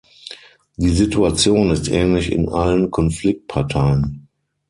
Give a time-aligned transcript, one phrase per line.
[0.77, 4.27] Die Situation ist ähnlich in allen Konfliktparteien.